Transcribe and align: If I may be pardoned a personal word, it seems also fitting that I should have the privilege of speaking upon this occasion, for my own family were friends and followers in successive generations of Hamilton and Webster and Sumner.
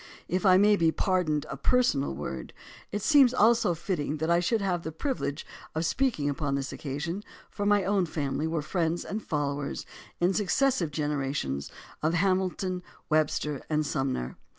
If 0.27 0.47
I 0.47 0.57
may 0.57 0.77
be 0.77 0.91
pardoned 0.91 1.45
a 1.47 1.55
personal 1.55 2.15
word, 2.15 2.53
it 2.91 3.03
seems 3.03 3.35
also 3.35 3.75
fitting 3.75 4.17
that 4.17 4.31
I 4.31 4.39
should 4.39 4.59
have 4.59 4.81
the 4.81 4.91
privilege 4.91 5.45
of 5.75 5.85
speaking 5.85 6.27
upon 6.27 6.55
this 6.55 6.73
occasion, 6.73 7.21
for 7.51 7.67
my 7.67 7.83
own 7.83 8.07
family 8.07 8.47
were 8.47 8.63
friends 8.63 9.05
and 9.05 9.21
followers 9.21 9.85
in 10.19 10.33
successive 10.33 10.89
generations 10.89 11.71
of 12.01 12.15
Hamilton 12.15 12.73
and 12.73 12.83
Webster 13.09 13.61
and 13.69 13.85
Sumner. 13.85 14.37